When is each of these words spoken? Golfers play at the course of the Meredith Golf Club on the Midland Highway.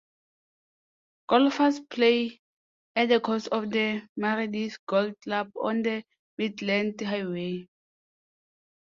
Golfers 1.27 1.79
play 1.81 2.41
at 2.95 3.09
the 3.09 3.19
course 3.19 3.45
of 3.45 3.69
the 3.69 4.01
Meredith 4.17 4.83
Golf 4.87 5.13
Club 5.23 5.51
on 5.55 5.83
the 5.83 6.03
Midland 6.39 6.99
Highway. 6.99 7.67